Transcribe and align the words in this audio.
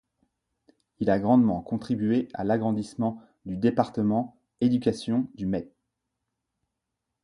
Il 0.97 1.11
a 1.11 1.19
grandement 1.19 1.61
contribué 1.61 2.27
à 2.33 2.43
l'agrandissement 2.43 3.21
du 3.45 3.55
département 3.55 4.35
éducation 4.59 5.27
du 5.35 5.45
Met. 5.45 5.69